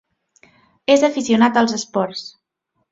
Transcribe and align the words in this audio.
És 0.95 1.05
aficionat 1.11 1.61
als 1.63 1.79
esports. 1.81 2.27